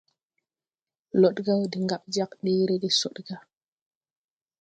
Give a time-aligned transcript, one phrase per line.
[1.21, 3.37] Lodgà wɔ de ŋgaɓ jag ɗeere de Sɔdgà.